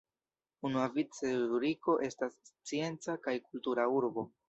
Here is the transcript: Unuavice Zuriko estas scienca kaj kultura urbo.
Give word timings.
Unuavice 0.69 1.29
Zuriko 1.51 1.99
estas 2.09 2.35
scienca 2.49 3.19
kaj 3.29 3.41
kultura 3.49 3.91
urbo. 4.03 4.31